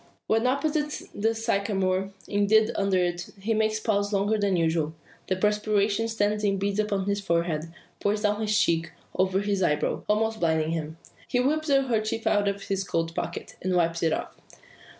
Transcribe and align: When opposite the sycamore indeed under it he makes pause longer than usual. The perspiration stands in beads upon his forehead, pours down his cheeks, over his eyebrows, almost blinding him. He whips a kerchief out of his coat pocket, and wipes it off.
When 0.25 0.47
opposite 0.47 1.03
the 1.13 1.35
sycamore 1.35 2.09
indeed 2.27 2.71
under 2.75 2.97
it 2.97 3.29
he 3.39 3.53
makes 3.53 3.79
pause 3.79 4.11
longer 4.11 4.35
than 4.39 4.55
usual. 4.57 4.95
The 5.27 5.35
perspiration 5.35 6.07
stands 6.07 6.43
in 6.43 6.57
beads 6.57 6.79
upon 6.79 7.05
his 7.05 7.21
forehead, 7.21 7.71
pours 7.99 8.23
down 8.23 8.41
his 8.41 8.59
cheeks, 8.59 8.89
over 9.15 9.41
his 9.41 9.61
eyebrows, 9.61 10.03
almost 10.09 10.39
blinding 10.39 10.71
him. 10.71 10.97
He 11.27 11.39
whips 11.39 11.69
a 11.69 11.83
kerchief 11.83 12.25
out 12.25 12.47
of 12.47 12.63
his 12.63 12.83
coat 12.83 13.13
pocket, 13.13 13.57
and 13.61 13.75
wipes 13.75 14.01
it 14.01 14.11
off. 14.11 14.35